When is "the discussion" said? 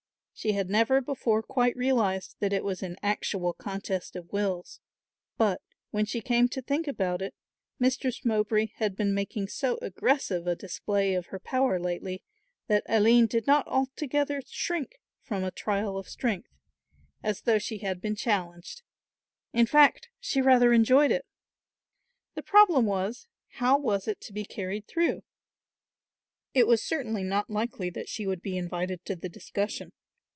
29.15-29.91